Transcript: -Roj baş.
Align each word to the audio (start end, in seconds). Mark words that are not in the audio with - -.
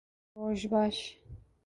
-Roj 0.35 0.65
baş. 0.71 1.03